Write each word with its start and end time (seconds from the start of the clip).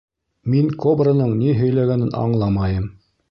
—Мин 0.53 0.71
кобраның 0.85 1.35
ни 1.43 1.53
һөйләгәнен 1.59 2.17
аңламайым. 2.25 2.89